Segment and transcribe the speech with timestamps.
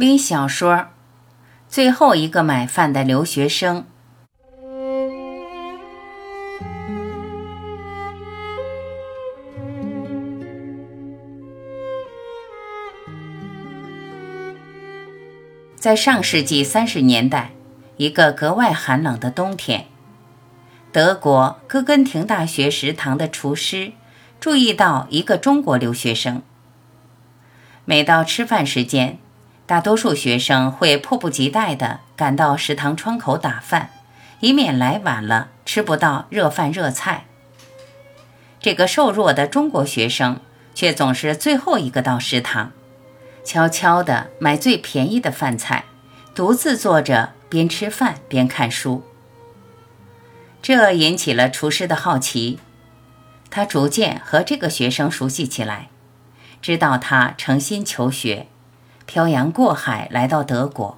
[0.00, 0.74] 微小说
[1.68, 3.82] 《最后一个买饭的留学生》。
[15.76, 17.50] 在上世纪三十年代，
[17.98, 19.84] 一个格外寒冷的冬天，
[20.90, 23.92] 德国哥根廷大学食堂的厨师
[24.40, 26.40] 注意到一个中国留学生。
[27.84, 29.18] 每到吃饭时间，
[29.70, 33.90] 大多数学生会迫不及待地赶到食堂窗口打饭，
[34.40, 37.26] 以免来晚了吃不到热饭热菜。
[38.60, 40.40] 这个瘦弱的中国学生
[40.74, 42.72] 却总是最后一个到食堂，
[43.44, 45.84] 悄悄地买最便宜的饭菜，
[46.34, 49.04] 独自坐着边吃饭边看书。
[50.60, 52.58] 这引起了厨师的好奇，
[53.50, 55.90] 他逐渐和这个学生熟悉起来。
[56.60, 58.48] 知道他诚心求学，
[59.12, 60.96] 漂洋过海来到德国，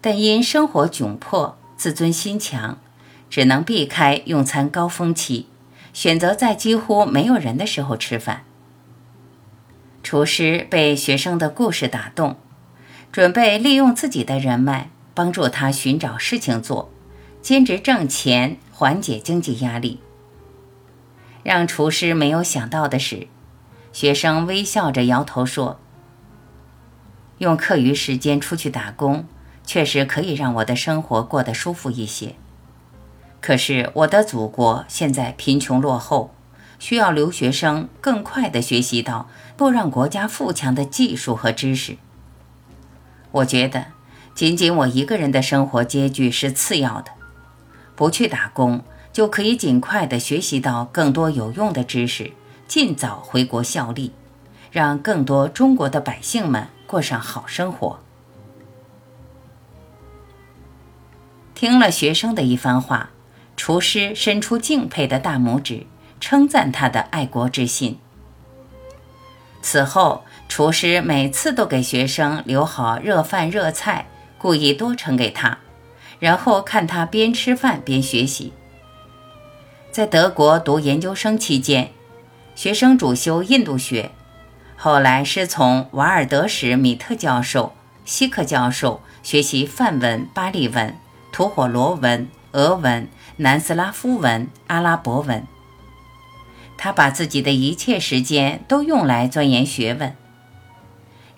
[0.00, 2.78] 但因生活窘迫、自尊心强，
[3.28, 5.48] 只能避开用餐高峰期，
[5.92, 8.44] 选择在几乎没有人的时候吃饭。
[10.04, 12.36] 厨师被学生的故事打动，
[13.10, 16.92] 准备利用自己的人脉帮助他寻找事情做，
[17.42, 19.98] 兼职挣钱，缓解经济压力。
[21.42, 23.26] 让厨师没有想到的是。
[23.92, 25.80] 学生微笑着摇头说
[27.40, 29.24] ：“用课余时间出去打工，
[29.64, 32.34] 确实可以让我的生活过得舒服一些。
[33.40, 36.34] 可是我的祖国现在贫穷落后，
[36.78, 41.96] 需要留学生更快地学习到不让国家富强的技术和知识。
[43.30, 43.86] 我觉得，
[44.34, 47.12] 仅仅我一个人的生活拮据是次要的，
[47.96, 52.32] 不去打工就可以尽快地学习到更多有用的知识。”
[52.68, 54.12] 尽早回国效力，
[54.70, 58.00] 让更多中国的百姓们过上好生活。
[61.54, 63.10] 听了学生的一番话，
[63.56, 65.86] 厨师伸出敬佩的大拇指，
[66.18, 68.00] 称赞他的爱国之心。
[69.62, 75.58] 此后，厨师每次都给学生留好热饭热菜，故意多盛给他，
[76.18, 78.52] 然后看他边吃饭边学习。
[79.92, 81.92] 在德国读研究生期间。
[82.56, 84.10] 学生主修印度学，
[84.82, 87.74] 后来师从瓦尔德什米特教授、
[88.06, 90.96] 希克教授学习梵文、巴利文、
[91.30, 95.46] 吐火罗文、俄文、南斯拉夫文、阿拉伯文。
[96.78, 100.16] 他把自己的一切时间都用来钻研学问。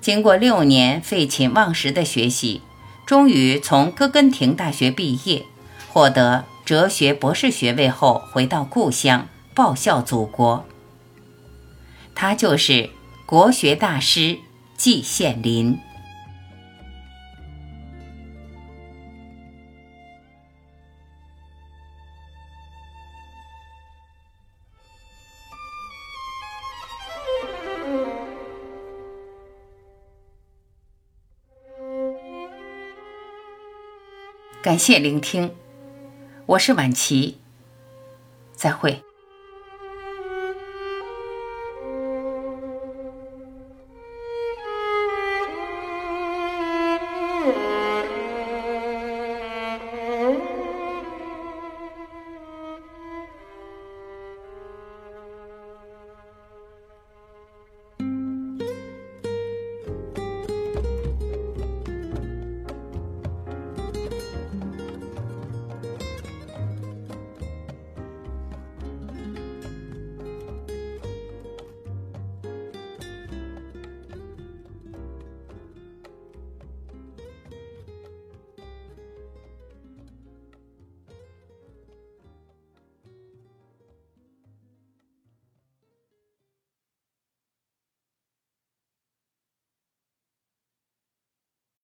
[0.00, 2.62] 经过六年废寝忘食的学习，
[3.04, 5.44] 终于从哥根廷大学毕业，
[5.88, 10.64] 获得哲学博士学位后，回到故乡报效祖国。
[12.14, 12.90] 他就是
[13.24, 14.38] 国学大师
[14.76, 15.78] 季羡林。
[34.62, 35.52] 感谢聆听，
[36.46, 37.38] 我是晚琪，
[38.54, 39.02] 再会。